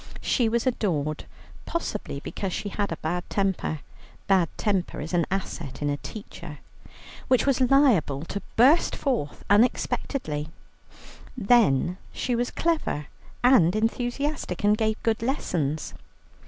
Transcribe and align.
She 0.23 0.49
was 0.49 0.65
adored, 0.65 1.25
possibly 1.67 2.19
because 2.21 2.51
she 2.53 2.69
had 2.69 2.91
a 2.91 2.97
bad 3.03 3.23
temper 3.29 3.81
(bad 4.25 4.49
temper 4.57 4.99
is 4.99 5.13
an 5.13 5.27
asset 5.29 5.79
in 5.79 5.91
a 5.91 5.97
teacher), 5.97 6.57
which 7.27 7.45
was 7.45 7.61
liable 7.61 8.25
to 8.25 8.41
burst 8.55 8.95
forth 8.95 9.45
unexpectedly; 9.47 10.49
then 11.37 11.99
she 12.11 12.35
was 12.35 12.49
clever 12.49 13.05
and 13.43 13.75
enthusiastic, 13.75 14.63
and 14.63 14.75
gave 14.75 14.95
good 15.03 15.21
lessons. 15.21 15.93